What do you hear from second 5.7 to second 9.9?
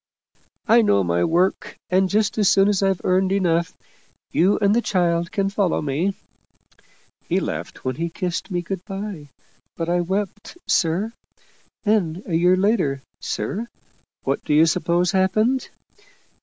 me.' He laughed when he kissed me good by, but